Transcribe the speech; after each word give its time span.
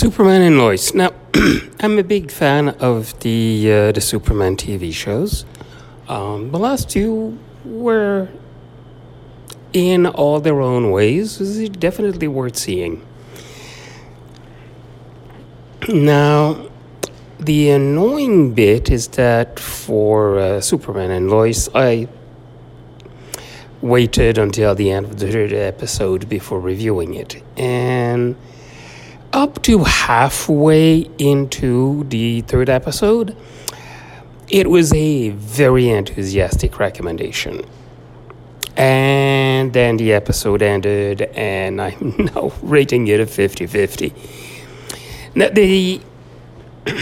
Superman 0.00 0.40
and 0.40 0.56
Lois. 0.56 0.94
Now, 0.94 1.10
I'm 1.80 1.98
a 1.98 2.02
big 2.02 2.30
fan 2.30 2.70
of 2.80 3.20
the 3.20 3.70
uh, 3.70 3.92
the 3.92 4.00
Superman 4.00 4.56
TV 4.56 4.94
shows. 4.94 5.44
Um, 6.08 6.52
the 6.52 6.58
last 6.58 6.88
two 6.88 7.38
were, 7.66 8.30
in 9.74 10.06
all 10.06 10.40
their 10.40 10.62
own 10.62 10.90
ways, 10.90 11.36
definitely 11.68 12.28
worth 12.28 12.56
seeing. 12.56 13.06
Now, 15.86 16.70
the 17.38 17.68
annoying 17.68 18.54
bit 18.54 18.88
is 18.88 19.06
that 19.08 19.60
for 19.60 20.38
uh, 20.38 20.60
Superman 20.62 21.10
and 21.10 21.30
Lois, 21.30 21.68
I 21.74 22.08
waited 23.82 24.38
until 24.38 24.74
the 24.74 24.92
end 24.92 25.04
of 25.04 25.18
the 25.18 25.30
third 25.30 25.52
episode 25.52 26.26
before 26.26 26.58
reviewing 26.58 27.12
it, 27.12 27.42
and 27.58 28.36
up 29.32 29.62
to 29.62 29.84
halfway 29.84 31.08
into 31.18 32.04
the 32.04 32.40
third 32.42 32.68
episode, 32.68 33.36
it 34.48 34.68
was 34.68 34.92
a 34.92 35.30
very 35.30 35.88
enthusiastic 35.88 36.78
recommendation. 36.78 37.64
And 38.76 39.72
then 39.72 39.96
the 39.96 40.12
episode 40.12 40.62
ended, 40.62 41.22
and 41.22 41.80
I'm 41.80 42.14
now 42.34 42.52
rating 42.62 43.06
it 43.08 43.20
a 43.20 43.26
50 43.26 43.66
50. 43.66 44.14
Now, 45.34 45.48
the. 45.48 46.00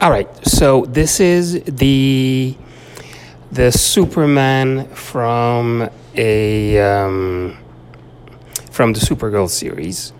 All 0.00 0.10
right, 0.10 0.28
so 0.46 0.84
this 0.84 1.18
is 1.18 1.60
the 1.64 2.54
the 3.50 3.72
Superman 3.72 4.86
from 4.90 5.90
a 6.14 6.78
um, 6.78 7.56
from 8.70 8.92
the 8.92 9.00
Supergirl 9.00 9.48
series. 9.48 10.12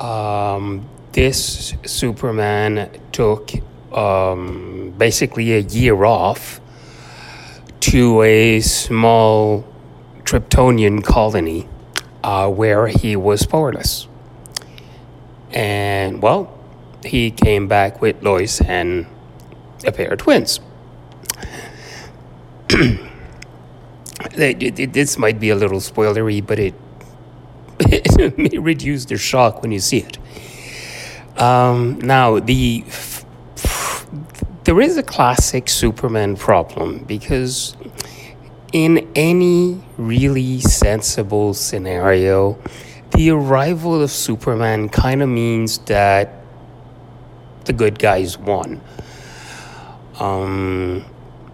Um, 0.00 0.88
this 1.12 1.74
Superman 1.84 2.90
took 3.12 3.50
um, 3.92 4.94
basically 4.96 5.52
a 5.54 5.58
year 5.58 6.04
off 6.04 6.60
to 7.80 8.22
a 8.22 8.60
small 8.60 9.64
Kryptonian 10.22 11.02
colony 11.02 11.68
uh, 12.22 12.48
where 12.50 12.86
he 12.86 13.16
was 13.16 13.46
powerless. 13.46 14.06
And 15.50 16.20
well, 16.22 16.56
he 17.04 17.30
came 17.30 17.68
back 17.68 18.00
with 18.00 18.22
Lois 18.22 18.60
and 18.60 19.06
a 19.84 19.92
pair 19.92 20.12
of 20.12 20.18
twins. 20.18 20.60
this 24.36 25.18
might 25.18 25.40
be 25.40 25.50
a 25.50 25.56
little 25.56 25.80
spoilery, 25.80 26.46
but 26.46 26.58
it 26.58 26.74
may 28.36 28.58
reduce 28.58 29.04
the 29.04 29.16
shock 29.16 29.62
when 29.62 29.70
you 29.72 29.78
see 29.78 29.98
it. 29.98 30.18
Um, 31.40 32.00
now, 32.00 32.40
the 32.40 32.84
there 34.64 34.80
is 34.80 34.96
a 34.98 35.02
classic 35.02 35.68
Superman 35.68 36.36
problem 36.36 37.04
because 37.04 37.76
in 38.72 39.08
any 39.14 39.80
really 39.96 40.60
sensible 40.60 41.54
scenario, 41.54 42.58
the 43.12 43.30
arrival 43.30 44.02
of 44.02 44.10
Superman 44.10 44.88
kind 44.88 45.22
of 45.22 45.28
means 45.28 45.78
that 45.86 46.34
the 47.64 47.72
good 47.72 47.98
guys 47.98 48.36
won. 48.36 48.80
Um, 50.18 51.04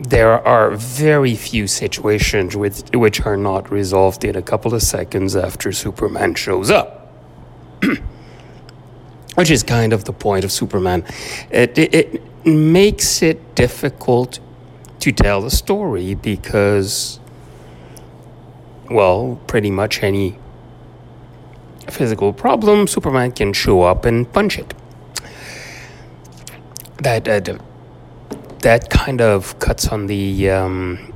there 0.00 0.46
are 0.46 0.70
very 0.70 1.34
few 1.34 1.66
situations 1.66 2.56
with, 2.56 2.94
which 2.94 3.20
are 3.22 3.36
not 3.36 3.70
resolved 3.70 4.24
in 4.24 4.36
a 4.36 4.42
couple 4.42 4.74
of 4.74 4.82
seconds 4.82 5.34
after 5.34 5.72
Superman 5.72 6.34
shows 6.34 6.70
up. 6.70 7.12
which 9.38 9.52
is 9.52 9.62
kind 9.62 9.92
of 9.92 10.02
the 10.02 10.12
point 10.12 10.44
of 10.44 10.50
Superman. 10.50 11.04
It, 11.50 11.78
it, 11.78 11.94
it, 11.94 12.22
makes 12.44 13.22
it 13.22 13.54
difficult 13.54 14.40
to 15.00 15.12
tell 15.12 15.42
the 15.42 15.50
story 15.50 16.14
because, 16.14 17.20
well, 18.90 19.38
pretty 19.46 19.70
much 19.70 20.02
any 20.02 20.38
physical 21.88 22.32
problem, 22.32 22.86
Superman 22.86 23.32
can 23.32 23.52
show 23.52 23.82
up 23.82 24.04
and 24.04 24.32
punch 24.32 24.58
it. 24.58 24.72
That, 26.96 27.28
uh, 27.28 27.58
that 28.62 28.90
kind 28.90 29.20
of 29.20 29.58
cuts 29.58 29.88
on 29.88 30.06
the 30.06 30.50
um, 30.50 31.12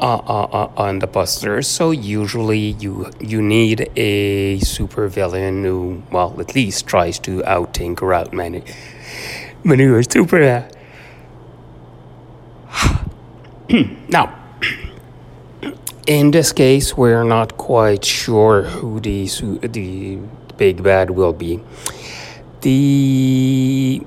uh, 0.00 0.16
uh, 0.16 0.44
uh, 0.44 0.70
on 0.76 1.00
the 1.00 1.06
busters. 1.06 1.66
So 1.66 1.90
usually 1.90 2.76
you 2.78 3.10
you 3.20 3.42
need 3.42 3.90
a 3.96 4.60
super 4.60 5.08
villain 5.08 5.64
who, 5.64 6.02
well, 6.12 6.40
at 6.40 6.54
least 6.54 6.86
tries 6.86 7.18
to 7.20 7.44
out 7.44 7.74
tinker 7.74 8.14
out 8.14 8.32
many 8.32 8.62
maneuver 9.64 10.02
super. 10.04 10.68
now, 14.08 14.38
in 16.06 16.30
this 16.30 16.52
case, 16.52 16.96
we're 16.96 17.24
not 17.24 17.56
quite 17.56 18.04
sure 18.04 18.62
who 18.62 19.00
the 19.00 19.26
the 19.62 20.18
big 20.56 20.82
bad 20.82 21.10
will 21.10 21.32
be. 21.32 21.60
The 22.60 24.02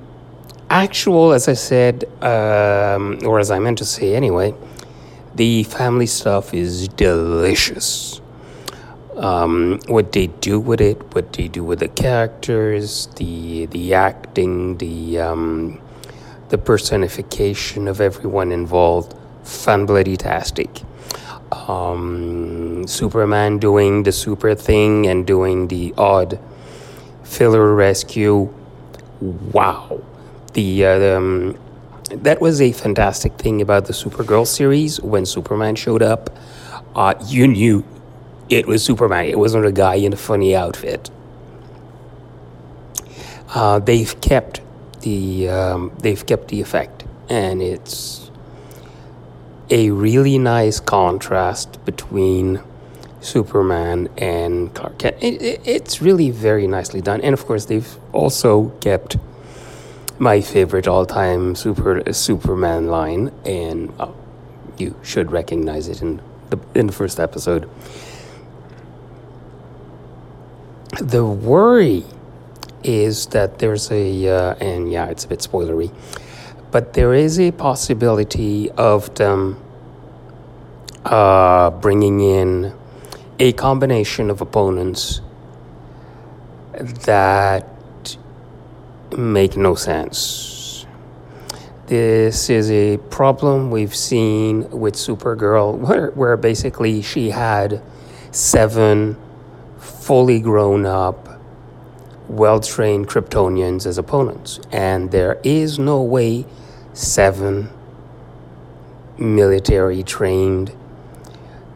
actual, 0.71 1.33
as 1.33 1.49
I 1.49 1.53
said, 1.53 2.05
um, 2.23 3.19
or 3.25 3.39
as 3.39 3.51
I 3.51 3.59
meant 3.59 3.77
to 3.79 3.85
say 3.85 4.15
anyway, 4.15 4.55
the 5.35 5.63
family 5.63 6.05
stuff 6.05 6.53
is 6.53 6.87
delicious. 6.87 8.21
Um, 9.17 9.79
what 9.87 10.13
they 10.13 10.27
do 10.27 10.59
with 10.59 10.79
it, 10.79 11.13
what 11.13 11.33
they 11.33 11.49
do 11.49 11.63
with 11.63 11.79
the 11.79 11.89
characters, 11.89 13.07
the 13.17 13.65
the 13.67 13.93
acting, 13.93 14.77
the 14.77 15.19
um, 15.19 15.79
the 16.49 16.57
personification 16.57 17.87
of 17.87 17.99
everyone 17.99 18.51
involved, 18.51 19.13
fun 19.43 19.85
bloody 19.85 20.15
tastic. 20.15 20.81
Um, 21.51 22.87
Superman 22.87 23.59
doing 23.59 24.03
the 24.03 24.13
super 24.13 24.55
thing 24.55 25.05
and 25.05 25.27
doing 25.27 25.67
the 25.67 25.93
odd 25.97 26.39
filler 27.23 27.75
rescue. 27.75 28.53
Wow 29.19 30.01
the, 30.53 30.85
uh, 30.85 30.99
the 30.99 31.17
um, 31.17 31.57
that 32.11 32.41
was 32.41 32.61
a 32.61 32.71
fantastic 32.71 33.33
thing 33.37 33.61
about 33.61 33.85
the 33.85 33.93
Supergirl 33.93 34.45
series. 34.45 34.99
When 35.01 35.25
Superman 35.25 35.75
showed 35.75 36.01
up, 36.01 36.29
uh, 36.95 37.13
you 37.25 37.47
knew 37.47 37.85
it 38.49 38.67
was 38.67 38.83
Superman. 38.83 39.25
It 39.25 39.39
wasn't 39.39 39.65
a 39.65 39.71
guy 39.71 39.95
in 39.95 40.13
a 40.13 40.17
funny 40.17 40.55
outfit. 40.55 41.09
Uh, 43.53 43.79
they've 43.79 44.19
kept 44.21 44.61
the 45.01 45.49
um, 45.49 45.91
they've 45.99 46.25
kept 46.25 46.49
the 46.49 46.61
effect, 46.61 47.05
and 47.29 47.61
it's 47.61 48.29
a 49.69 49.89
really 49.91 50.37
nice 50.37 50.79
contrast 50.79 51.83
between 51.85 52.61
Superman 53.21 54.09
and 54.17 54.73
Clark 54.73 54.99
Kent. 54.99 55.17
It, 55.21 55.41
it, 55.41 55.61
it's 55.65 56.01
really 56.01 56.29
very 56.29 56.67
nicely 56.67 57.01
done, 57.01 57.21
and 57.21 57.33
of 57.33 57.45
course 57.45 57.65
they've 57.65 57.97
also 58.11 58.69
kept 58.81 59.17
my 60.21 60.39
favorite 60.39 60.87
all-time 60.87 61.55
super 61.55 62.03
Superman 62.13 62.87
line, 62.87 63.31
and 63.43 63.91
uh, 63.99 64.11
you 64.77 64.95
should 65.01 65.31
recognize 65.31 65.87
it 65.87 65.99
in 66.03 66.21
the 66.51 66.59
in 66.75 66.85
the 66.85 66.93
first 66.93 67.19
episode. 67.19 67.67
The 70.99 71.25
worry 71.25 72.05
is 72.83 73.25
that 73.27 73.57
there's 73.57 73.91
a 73.91 74.27
uh, 74.27 74.55
and 74.61 74.91
yeah, 74.91 75.07
it's 75.07 75.25
a 75.25 75.27
bit 75.27 75.39
spoilery, 75.39 75.91
but 76.69 76.93
there 76.93 77.15
is 77.15 77.39
a 77.39 77.49
possibility 77.51 78.69
of 78.77 79.15
them 79.15 79.59
uh, 81.03 81.71
bringing 81.71 82.19
in 82.19 82.75
a 83.39 83.53
combination 83.53 84.29
of 84.29 84.39
opponents 84.39 85.21
that 86.77 87.70
make 89.17 89.57
no 89.57 89.75
sense. 89.75 90.85
This 91.87 92.49
is 92.49 92.71
a 92.71 92.97
problem 93.09 93.69
we've 93.69 93.95
seen 93.95 94.69
with 94.69 94.95
Supergirl, 94.95 95.77
where, 95.77 96.11
where 96.11 96.37
basically 96.37 97.01
she 97.01 97.31
had 97.31 97.81
seven 98.31 99.17
fully 99.77 100.39
grown 100.39 100.85
up, 100.85 101.41
well 102.29 102.61
trained 102.61 103.09
Kryptonians 103.09 103.85
as 103.85 103.97
opponents. 103.97 104.59
And 104.71 105.11
there 105.11 105.39
is 105.43 105.77
no 105.79 106.01
way 106.01 106.45
seven 106.93 107.69
military 109.17 110.03
trained 110.03 110.73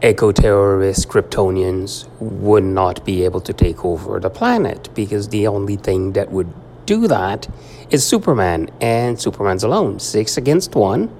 eco 0.02 0.30
terrorist 0.32 1.08
Kryptonians 1.08 2.06
would 2.20 2.64
not 2.64 3.04
be 3.04 3.24
able 3.24 3.40
to 3.40 3.52
take 3.52 3.84
over 3.84 4.20
the 4.20 4.30
planet 4.30 4.88
because 4.94 5.28
the 5.28 5.46
only 5.46 5.76
thing 5.76 6.12
that 6.12 6.30
would 6.30 6.52
do 6.86 7.06
that 7.08 7.48
is 7.90 8.06
Superman, 8.06 8.70
and 8.80 9.20
Superman's 9.20 9.64
alone. 9.64 9.98
Six 10.00 10.36
against 10.36 10.74
one. 10.74 11.10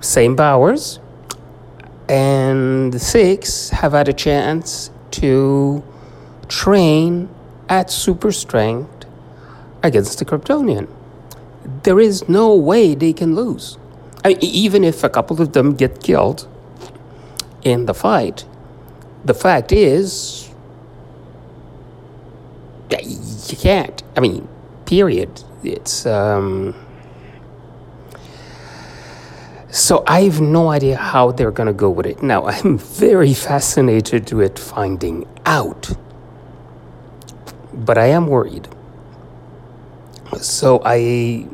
Same 0.00 0.36
powers. 0.36 0.98
And 2.08 2.92
the 2.92 2.98
six 2.98 3.70
have 3.70 3.92
had 3.92 4.08
a 4.08 4.12
chance 4.12 4.90
to 5.12 5.82
train 6.48 7.28
at 7.68 7.90
super 7.90 8.32
strength 8.32 9.06
against 9.82 10.18
the 10.18 10.24
Kryptonian. 10.24 10.88
There 11.84 12.00
is 12.00 12.28
no 12.28 12.54
way 12.54 12.94
they 12.94 13.12
can 13.12 13.34
lose. 13.34 13.78
I 14.24 14.28
mean, 14.28 14.38
even 14.40 14.84
if 14.84 15.04
a 15.04 15.08
couple 15.08 15.40
of 15.40 15.52
them 15.52 15.74
get 15.74 16.02
killed 16.02 16.46
in 17.62 17.86
the 17.86 17.94
fight, 17.94 18.44
the 19.24 19.34
fact 19.34 19.72
is, 19.72 20.43
you 22.90 23.56
can't. 23.56 24.02
I 24.16 24.20
mean, 24.20 24.48
period. 24.86 25.42
It's 25.62 26.06
um, 26.06 26.74
so 29.70 30.04
I 30.06 30.20
have 30.22 30.40
no 30.40 30.68
idea 30.68 30.96
how 30.96 31.32
they're 31.32 31.50
going 31.50 31.66
to 31.66 31.72
go 31.72 31.90
with 31.90 32.06
it. 32.06 32.22
Now, 32.22 32.46
I'm 32.54 32.78
very 32.78 33.34
fascinated 33.34 34.32
with 34.32 34.58
finding 34.58 35.26
out, 35.44 35.90
but 37.72 37.98
I 37.98 38.06
am 38.06 38.28
worried. 38.28 38.68
So 40.40 40.80
I 40.84 41.48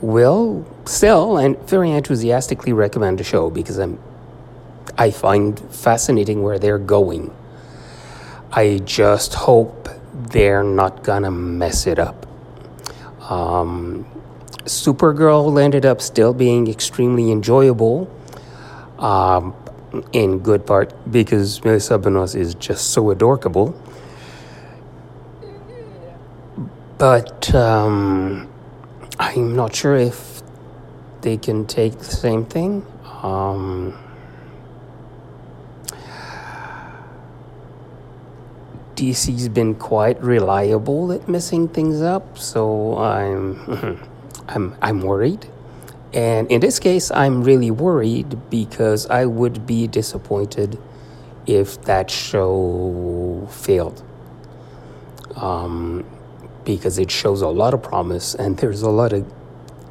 will 0.00 0.66
still 0.84 1.38
and 1.38 1.58
very 1.68 1.90
enthusiastically 1.90 2.72
recommend 2.72 3.18
the 3.18 3.24
show 3.24 3.50
because 3.50 3.78
I'm 3.78 3.98
I 4.96 5.10
find 5.10 5.58
fascinating 5.74 6.42
where 6.42 6.58
they're 6.60 6.78
going. 6.78 7.34
I 8.56 8.78
just 8.84 9.34
hope 9.34 9.88
they're 10.12 10.62
not 10.62 11.02
gonna 11.02 11.30
mess 11.30 11.88
it 11.88 11.98
up. 11.98 12.26
Um, 13.28 14.06
Supergirl 14.64 15.60
ended 15.60 15.84
up 15.84 16.00
still 16.00 16.32
being 16.32 16.68
extremely 16.68 17.32
enjoyable, 17.32 18.08
um, 18.98 19.54
in 20.12 20.38
good 20.38 20.66
part 20.66 20.92
because 21.10 21.64
Melissa 21.64 21.98
Benoist 21.98 22.36
is 22.36 22.54
just 22.54 22.90
so 22.90 23.10
adorable. 23.10 23.74
But 26.98 27.52
um, 27.54 28.48
I'm 29.18 29.56
not 29.56 29.74
sure 29.74 29.96
if 29.96 30.42
they 31.22 31.36
can 31.36 31.66
take 31.66 31.98
the 31.98 32.04
same 32.04 32.44
thing. 32.44 32.86
Um, 33.22 33.98
DC's 38.96 39.48
been 39.48 39.74
quite 39.74 40.22
reliable 40.22 41.12
at 41.12 41.28
messing 41.28 41.68
things 41.68 42.00
up, 42.00 42.38
so 42.38 42.96
I'm 42.98 44.00
I'm 44.48 44.76
I'm 44.80 45.00
worried. 45.00 45.46
And 46.12 46.50
in 46.50 46.60
this 46.60 46.78
case, 46.78 47.10
I'm 47.10 47.42
really 47.42 47.72
worried 47.72 48.38
because 48.48 49.06
I 49.10 49.26
would 49.26 49.66
be 49.66 49.88
disappointed 49.88 50.78
if 51.46 51.82
that 51.82 52.08
show 52.10 53.48
failed. 53.50 54.02
Um, 55.36 56.06
because 56.64 56.98
it 56.98 57.10
shows 57.10 57.42
a 57.42 57.48
lot 57.48 57.74
of 57.74 57.82
promise 57.82 58.34
and 58.34 58.56
there's 58.58 58.82
a 58.82 58.90
lot 58.90 59.12
of 59.12 59.30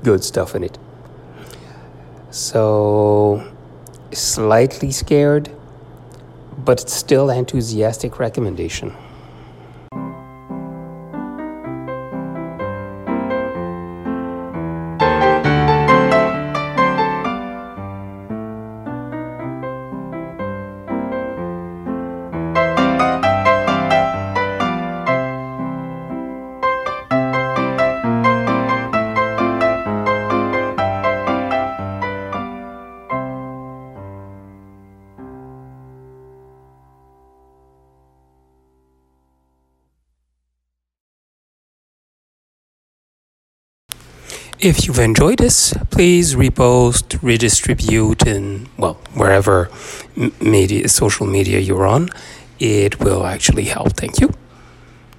good 0.03 0.23
stuff 0.23 0.55
in 0.55 0.63
it. 0.63 0.77
So, 2.31 3.47
slightly 4.11 4.91
scared, 4.91 5.51
but 6.65 6.89
still 6.89 7.30
enthusiastic 7.30 8.19
recommendation. 8.19 8.94
If 44.63 44.88
you've 44.88 45.00
enjoyed 45.00 45.39
this, 45.39 45.74
please 45.92 46.36
repost, 46.36 47.21
redistribute, 47.21 48.25
and 48.25 48.69
well, 48.77 48.94
wherever 49.13 49.69
media, 50.39 50.88
social 50.88 51.27
media 51.27 51.60
you're 51.60 51.86
on, 51.86 52.07
it 52.60 52.98
will 52.98 53.25
actually 53.25 53.65
help. 53.65 53.98
Thank 53.98 54.21
you. 54.21 54.33